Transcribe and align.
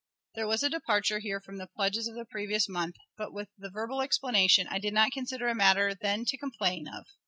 There 0.33 0.47
was 0.47 0.63
a 0.63 0.69
departure 0.71 1.19
here 1.19 1.39
from 1.39 1.57
the 1.57 1.67
pledges 1.67 2.07
of 2.07 2.15
the 2.15 2.25
previous 2.25 2.67
month, 2.67 2.95
but, 3.19 3.31
with 3.31 3.49
the 3.55 3.69
verbal 3.69 4.01
explanation, 4.01 4.65
I 4.67 4.79
did 4.79 4.95
not 4.95 5.11
consider 5.11 5.47
it 5.47 5.51
a 5.51 5.53
matter 5.53 5.93
then 5.93 6.25
to 6.25 6.37
complain 6.39 6.87
of. 6.87 7.05